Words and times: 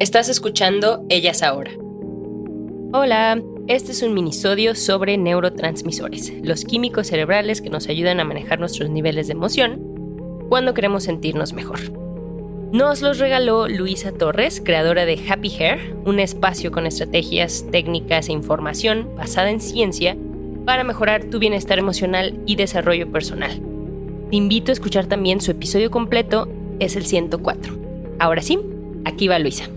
Estás 0.00 0.28
escuchando 0.28 1.06
Ellas 1.08 1.44
Ahora. 1.44 1.70
Hola, 2.92 3.40
este 3.68 3.92
es 3.92 4.02
un 4.02 4.12
minisodio 4.12 4.74
sobre 4.74 5.16
neurotransmisores, 5.16 6.32
los 6.42 6.64
químicos 6.64 7.06
cerebrales 7.06 7.62
que 7.62 7.70
nos 7.70 7.88
ayudan 7.88 8.18
a 8.18 8.24
manejar 8.24 8.58
nuestros 8.58 8.90
niveles 8.90 9.28
de 9.28 9.34
emoción 9.34 9.80
cuando 10.48 10.74
queremos 10.74 11.04
sentirnos 11.04 11.52
mejor. 11.52 11.78
Nos 12.72 13.02
los 13.02 13.20
regaló 13.20 13.68
Luisa 13.68 14.10
Torres, 14.10 14.60
creadora 14.64 15.06
de 15.06 15.16
Happy 15.28 15.54
Hair, 15.60 15.94
un 16.04 16.18
espacio 16.18 16.72
con 16.72 16.86
estrategias, 16.86 17.64
técnicas 17.70 18.28
e 18.28 18.32
información 18.32 19.10
basada 19.16 19.50
en 19.50 19.60
ciencia 19.60 20.16
para 20.66 20.82
mejorar 20.82 21.26
tu 21.26 21.38
bienestar 21.38 21.78
emocional 21.78 22.40
y 22.46 22.56
desarrollo 22.56 23.12
personal. 23.12 23.62
Te 24.28 24.36
invito 24.36 24.72
a 24.72 24.74
escuchar 24.74 25.06
también 25.06 25.40
su 25.40 25.52
episodio 25.52 25.92
completo, 25.92 26.48
es 26.80 26.96
el 26.96 27.06
104. 27.06 27.78
Ahora 28.18 28.42
sí, 28.42 28.58
aquí 29.04 29.28
va 29.28 29.38
Luisa. 29.38 29.68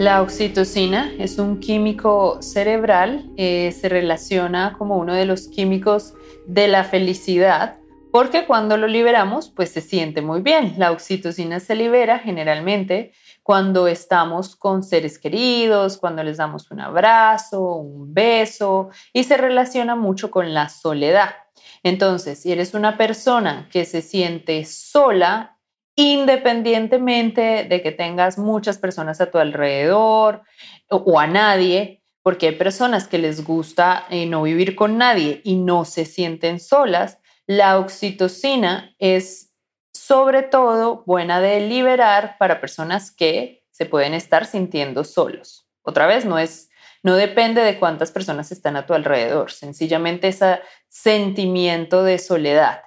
La 0.00 0.22
oxitocina 0.22 1.12
es 1.18 1.38
un 1.38 1.60
químico 1.60 2.40
cerebral, 2.40 3.30
eh, 3.36 3.70
se 3.78 3.90
relaciona 3.90 4.74
como 4.78 4.96
uno 4.96 5.12
de 5.12 5.26
los 5.26 5.46
químicos 5.48 6.14
de 6.46 6.68
la 6.68 6.84
felicidad 6.84 7.76
porque 8.10 8.46
cuando 8.46 8.78
lo 8.78 8.86
liberamos, 8.86 9.50
pues 9.50 9.68
se 9.70 9.82
siente 9.82 10.22
muy 10.22 10.40
bien. 10.40 10.72
La 10.78 10.90
oxitocina 10.90 11.60
se 11.60 11.74
libera 11.74 12.18
generalmente 12.18 13.12
cuando 13.42 13.88
estamos 13.88 14.56
con 14.56 14.82
seres 14.82 15.18
queridos, 15.18 15.98
cuando 15.98 16.22
les 16.22 16.38
damos 16.38 16.70
un 16.70 16.80
abrazo, 16.80 17.60
un 17.60 18.14
beso, 18.14 18.88
y 19.12 19.24
se 19.24 19.36
relaciona 19.36 19.96
mucho 19.96 20.30
con 20.30 20.54
la 20.54 20.70
soledad. 20.70 21.34
Entonces, 21.82 22.40
si 22.40 22.52
eres 22.52 22.72
una 22.72 22.96
persona 22.96 23.68
que 23.70 23.84
se 23.84 24.00
siente 24.00 24.64
sola, 24.64 25.58
independientemente 26.00 27.64
de 27.64 27.82
que 27.82 27.92
tengas 27.92 28.38
muchas 28.38 28.78
personas 28.78 29.20
a 29.20 29.30
tu 29.30 29.36
alrededor 29.36 30.42
o, 30.88 31.20
a 31.20 31.26
nadie, 31.26 32.02
porque 32.22 32.48
hay 32.48 32.54
personas 32.54 33.06
que 33.06 33.18
les 33.18 33.44
gusta 33.44 34.06
eh, 34.08 34.24
no 34.24 34.42
vivir 34.42 34.76
con 34.76 34.96
nadie 34.96 35.42
y 35.44 35.56
no 35.56 35.84
se 35.84 36.06
sienten 36.06 36.58
solas, 36.58 37.18
la 37.46 37.78
oxitocina 37.78 38.94
es 38.98 39.52
sobre 39.92 40.42
todo 40.42 41.04
buena 41.06 41.40
de 41.40 41.60
liberar 41.68 42.36
para 42.38 42.62
personas 42.62 43.10
que 43.10 43.62
se 43.70 43.84
pueden 43.84 44.14
estar 44.14 44.46
sintiendo 44.46 45.04
solos. 45.04 45.68
Otra 45.82 46.06
vez, 46.06 46.24
no 46.24 46.38
es 46.38 46.70
no 47.02 47.16
depende 47.16 47.62
de 47.62 47.78
cuántas 47.78 48.10
personas 48.10 48.52
están 48.52 48.76
a 48.76 48.86
tu 48.86 48.92
alrededor, 48.92 49.50
sencillamente 49.50 50.28
ese 50.28 50.60
sentimiento 50.88 52.02
de 52.02 52.18
soledad. 52.18 52.82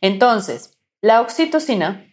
Entonces, 0.00 0.78
la 1.00 1.20
oxitocina, 1.20 2.07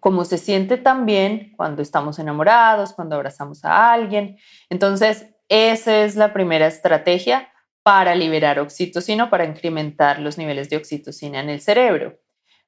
como 0.00 0.24
se 0.24 0.38
siente 0.38 0.76
también 0.76 1.52
cuando 1.56 1.82
estamos 1.82 2.18
enamorados, 2.18 2.92
cuando 2.92 3.16
abrazamos 3.16 3.64
a 3.64 3.92
alguien, 3.92 4.38
entonces 4.70 5.26
esa 5.48 6.04
es 6.04 6.16
la 6.16 6.32
primera 6.32 6.66
estrategia 6.66 7.48
para 7.82 8.14
liberar 8.14 8.58
oxitocina, 8.58 9.30
para 9.30 9.44
incrementar 9.44 10.18
los 10.18 10.36
niveles 10.36 10.68
de 10.68 10.76
oxitocina 10.76 11.40
en 11.40 11.48
el 11.48 11.60
cerebro. 11.60 12.18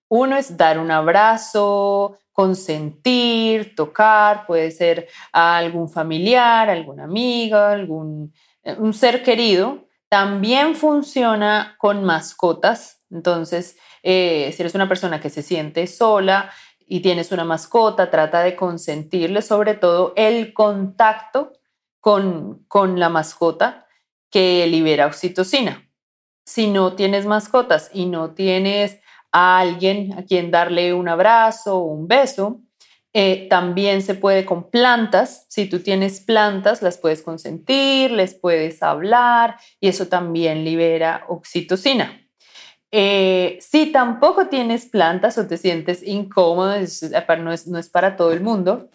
Uno 0.09 0.37
es 0.37 0.57
dar 0.57 0.79
un 0.79 0.91
abrazo, 0.91 2.19
consentir, 2.33 3.75
tocar, 3.75 4.47
puede 4.47 4.71
ser 4.71 5.09
a 5.33 5.59
algún 5.59 5.91
familiar, 5.91 6.71
alguna 6.71 7.05
amiga, 7.05 7.71
algún 7.73 8.33
eh, 8.63 8.77
ser 8.93 9.23
querido. 9.23 9.87
También 10.09 10.75
funciona 10.75 11.77
con 11.79 12.03
mascotas. 12.03 13.05
Entonces, 13.11 13.77
eh, 14.03 14.51
si 14.55 14.63
eres 14.63 14.75
una 14.75 14.89
persona 14.89 15.21
que 15.21 15.29
se 15.29 15.43
siente 15.43 15.87
sola 15.87 16.51
y 16.93 17.01
tienes 17.01 17.31
una 17.31 17.45
mascota, 17.45 18.11
trata 18.11 18.43
de 18.43 18.56
consentirle 18.56 19.43
sobre 19.43 19.75
todo 19.75 20.12
el 20.17 20.53
contacto 20.53 21.53
con, 22.01 22.65
con 22.67 22.99
la 22.99 23.09
mascota 23.09 23.87
que 24.28 24.67
libera 24.67 25.06
oxitocina. 25.06 25.89
Si 26.45 26.67
no 26.67 26.95
tienes 26.97 27.27
mascotas 27.27 27.91
y 27.95 28.06
no 28.06 28.34
tienes 28.34 28.99
a 29.31 29.61
alguien 29.61 30.19
a 30.19 30.25
quien 30.25 30.51
darle 30.51 30.93
un 30.93 31.09
abrazo 31.09 31.77
o 31.77 31.84
un 31.84 32.09
beso, 32.09 32.61
eh, 33.12 33.47
también 33.49 34.03
se 34.03 34.17
puede 34.17 34.45
con 34.45 34.69
plantas. 34.69 35.47
Si 35.49 35.67
tú 35.67 35.78
tienes 35.78 36.19
plantas, 36.19 36.83
las 36.83 36.99
puedes 36.99 37.22
consentir, 37.22 38.11
les 38.11 38.34
puedes 38.34 38.83
hablar 38.83 39.59
y 39.78 39.87
eso 39.87 40.09
también 40.09 40.65
libera 40.65 41.25
oxitocina. 41.28 42.21
Eh, 42.93 43.59
si 43.61 43.87
tampoco 43.87 44.49
tienes 44.49 44.87
plantas 44.87 45.39
o 45.39 45.47
te 45.47 45.56
sientes 45.56 46.03
incómodo, 46.03 46.75
no 47.37 47.53
es 47.53 47.89
para 47.91 48.17
todo 48.17 48.33
el 48.33 48.41
mundo, 48.41 48.91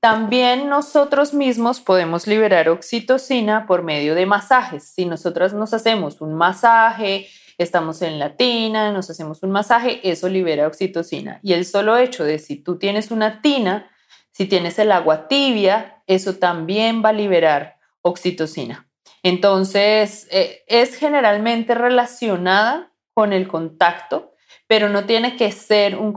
también 0.00 0.70
nosotros 0.70 1.34
mismos 1.34 1.80
podemos 1.80 2.26
liberar 2.26 2.70
oxitocina 2.70 3.66
por 3.66 3.82
medio 3.82 4.14
de 4.14 4.24
masajes. 4.24 4.84
Si 4.84 5.04
nosotras 5.04 5.52
nos 5.52 5.74
hacemos 5.74 6.22
un 6.22 6.34
masaje, 6.34 7.28
estamos 7.58 8.00
en 8.00 8.18
la 8.18 8.36
tina, 8.36 8.92
nos 8.92 9.10
hacemos 9.10 9.42
un 9.42 9.50
masaje, 9.50 10.00
eso 10.08 10.30
libera 10.30 10.66
oxitocina. 10.66 11.38
Y 11.42 11.52
el 11.52 11.66
solo 11.66 11.98
hecho 11.98 12.24
de 12.24 12.38
si 12.38 12.56
tú 12.56 12.78
tienes 12.78 13.10
una 13.10 13.42
tina, 13.42 13.90
si 14.32 14.46
tienes 14.46 14.78
el 14.78 14.90
agua 14.90 15.28
tibia, 15.28 16.02
eso 16.06 16.36
también 16.36 17.04
va 17.04 17.10
a 17.10 17.12
liberar 17.12 17.76
oxitocina. 18.00 18.88
Entonces, 19.22 20.28
eh, 20.30 20.62
es 20.66 20.94
generalmente 20.96 21.74
relacionada 21.74 22.89
con 23.14 23.32
el 23.32 23.48
contacto, 23.48 24.34
pero 24.66 24.88
no 24.88 25.04
tiene 25.04 25.36
que 25.36 25.52
ser 25.52 25.96
un 25.96 26.14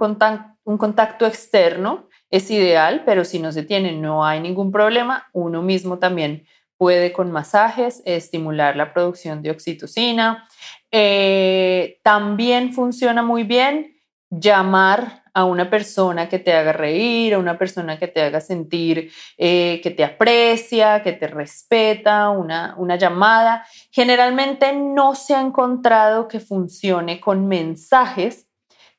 un 0.65 0.77
contacto 0.77 1.25
externo, 1.25 2.07
es 2.29 2.49
ideal, 2.49 3.03
pero 3.05 3.25
si 3.25 3.39
no 3.39 3.51
se 3.51 3.63
tiene, 3.63 3.91
no 3.91 4.25
hay 4.25 4.39
ningún 4.39 4.71
problema. 4.71 5.27
Uno 5.33 5.61
mismo 5.61 5.99
también 5.99 6.47
puede 6.77 7.13
con 7.13 7.31
masajes 7.31 8.01
estimular 8.05 8.75
la 8.75 8.93
producción 8.93 9.41
de 9.41 9.51
oxitocina. 9.51 10.47
Eh, 10.91 11.99
también 12.03 12.73
funciona 12.73 13.23
muy 13.23 13.43
bien 13.43 13.95
llamar 14.29 15.22
a 15.33 15.45
una 15.45 15.69
persona 15.69 16.29
que 16.29 16.39
te 16.39 16.53
haga 16.53 16.73
reír, 16.73 17.33
a 17.33 17.39
una 17.39 17.57
persona 17.57 17.97
que 17.97 18.07
te 18.07 18.21
haga 18.21 18.39
sentir 18.39 19.11
eh, 19.37 19.79
que 19.81 19.91
te 19.91 20.03
aprecia, 20.03 21.01
que 21.01 21.13
te 21.13 21.27
respeta, 21.27 22.29
una, 22.29 22.75
una 22.77 22.95
llamada. 22.95 23.65
Generalmente 23.91 24.73
no 24.73 25.15
se 25.15 25.33
ha 25.33 25.41
encontrado 25.41 26.27
que 26.27 26.39
funcione 26.39 27.19
con 27.19 27.47
mensajes, 27.47 28.47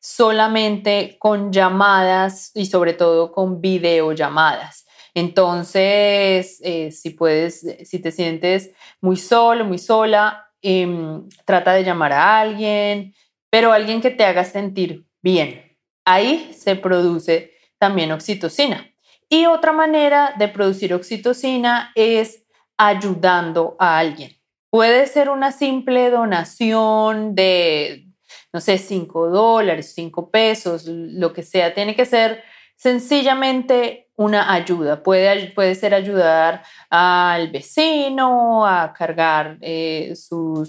solamente 0.00 1.16
con 1.18 1.52
llamadas 1.52 2.50
y 2.54 2.66
sobre 2.66 2.94
todo 2.94 3.32
con 3.32 3.60
videollamadas. 3.60 4.86
Entonces, 5.14 6.60
eh, 6.64 6.90
si 6.90 7.10
puedes, 7.10 7.64
si 7.84 8.00
te 8.00 8.10
sientes 8.10 8.72
muy 9.00 9.16
solo, 9.16 9.64
muy 9.64 9.78
sola, 9.78 10.50
em, 10.60 11.28
trata 11.44 11.72
de 11.72 11.84
llamar 11.84 12.12
a 12.12 12.40
alguien, 12.40 13.14
pero 13.48 13.72
alguien 13.72 14.00
que 14.00 14.10
te 14.10 14.24
haga 14.24 14.44
sentir 14.44 15.06
bien. 15.22 15.63
Ahí 16.04 16.52
se 16.52 16.76
produce 16.76 17.52
también 17.78 18.12
oxitocina. 18.12 18.90
Y 19.28 19.46
otra 19.46 19.72
manera 19.72 20.34
de 20.38 20.48
producir 20.48 20.94
oxitocina 20.94 21.92
es 21.94 22.44
ayudando 22.76 23.76
a 23.78 23.98
alguien. 23.98 24.32
Puede 24.70 25.06
ser 25.06 25.30
una 25.30 25.52
simple 25.52 26.10
donación 26.10 27.34
de 27.34 28.04
no 28.54 28.60
sé, 28.60 28.78
cinco 28.78 29.28
dólares, 29.30 29.92
cinco 29.96 30.30
pesos, 30.30 30.84
lo 30.86 31.32
que 31.32 31.42
sea. 31.42 31.74
Tiene 31.74 31.96
que 31.96 32.06
ser 32.06 32.44
sencillamente 32.76 34.12
una 34.14 34.52
ayuda. 34.52 35.02
Puede, 35.02 35.50
puede 35.50 35.74
ser 35.74 35.92
ayudar 35.92 36.62
al 36.88 37.50
vecino 37.50 38.64
a 38.64 38.92
cargar 38.92 39.58
eh, 39.60 40.14
su 40.14 40.64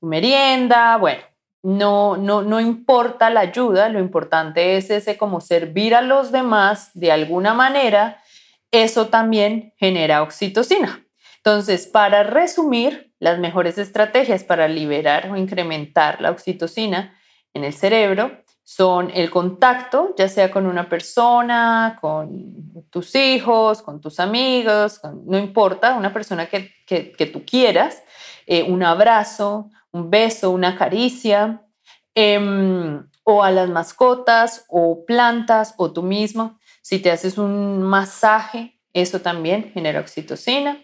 merienda. 0.00 0.96
Bueno, 0.96 1.22
no, 1.64 2.18
no, 2.18 2.42
no 2.42 2.60
importa 2.60 3.30
la 3.30 3.40
ayuda, 3.40 3.88
lo 3.88 3.98
importante 3.98 4.76
es 4.76 4.90
ese 4.90 5.16
como 5.16 5.40
servir 5.40 5.94
a 5.94 6.02
los 6.02 6.30
demás 6.30 6.90
de 6.92 7.10
alguna 7.10 7.54
manera. 7.54 8.22
Eso 8.70 9.06
también 9.06 9.72
genera 9.78 10.22
oxitocina. 10.22 11.02
Entonces, 11.38 11.86
para 11.86 12.22
resumir, 12.22 13.14
las 13.18 13.38
mejores 13.38 13.78
estrategias 13.78 14.44
para 14.44 14.68
liberar 14.68 15.30
o 15.30 15.36
incrementar 15.36 16.20
la 16.20 16.30
oxitocina 16.30 17.18
en 17.54 17.64
el 17.64 17.72
cerebro 17.72 18.32
son 18.62 19.10
el 19.14 19.30
contacto, 19.30 20.14
ya 20.18 20.28
sea 20.28 20.50
con 20.50 20.66
una 20.66 20.90
persona, 20.90 21.96
con 21.98 22.84
tus 22.90 23.14
hijos, 23.14 23.80
con 23.80 24.02
tus 24.02 24.20
amigos, 24.20 25.00
no 25.24 25.38
importa, 25.38 25.94
una 25.94 26.12
persona 26.12 26.46
que, 26.46 27.30
tú 27.32 27.42
quieras, 27.46 28.02
eh, 28.46 28.64
un 28.64 28.82
abrazo, 28.82 29.70
un 29.94 30.10
beso, 30.10 30.50
una 30.50 30.76
caricia, 30.76 31.62
em, 32.16 33.06
o 33.22 33.42
a 33.42 33.50
las 33.52 33.70
mascotas, 33.70 34.66
o 34.68 35.04
plantas, 35.06 35.74
o 35.78 35.92
tú 35.92 36.02
mismo. 36.02 36.58
Si 36.82 36.98
te 36.98 37.12
haces 37.12 37.38
un 37.38 37.82
masaje, 37.82 38.80
eso 38.92 39.20
también 39.20 39.70
genera 39.72 40.00
oxitocina. 40.00 40.78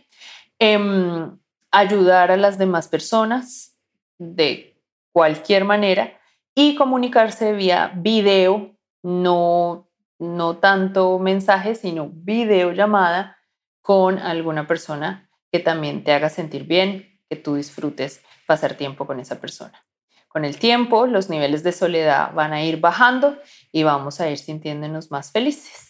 Em, 0.61 1.37
ayudar 1.73 2.31
a 2.31 2.37
las 2.37 2.57
demás 2.57 2.87
personas 2.87 3.77
de 4.19 4.81
cualquier 5.13 5.65
manera 5.65 6.13
y 6.55 6.77
comunicarse 6.77 7.53
vía 7.53 7.93
video, 7.97 8.77
no, 9.03 9.89
no 10.21 10.59
tanto 10.59 11.19
mensaje, 11.19 11.75
sino 11.75 12.11
videollamada 12.13 13.39
con 13.83 14.19
alguna 14.19 14.69
persona 14.69 15.29
que 15.51 15.59
también 15.59 16.05
te 16.05 16.13
haga 16.13 16.29
sentir 16.29 16.65
bien, 16.65 17.21
que 17.29 17.37
tú 17.37 17.57
disfrutes 17.57 18.23
pasar 18.51 18.75
tiempo 18.75 19.07
con 19.07 19.21
esa 19.21 19.41
persona. 19.41 19.87
Con 20.27 20.45
el 20.45 20.59
tiempo, 20.59 21.07
los 21.07 21.31
niveles 21.31 21.63
de 21.63 21.71
soledad 21.71 22.35
van 22.35 22.53
a 22.53 22.65
ir 22.65 22.81
bajando 22.81 23.39
y 23.71 23.85
vamos 23.85 24.21
a 24.21 24.29
ir 24.29 24.39
sintiéndonos 24.39 25.13
más 25.13 25.31
felices. 25.31 25.90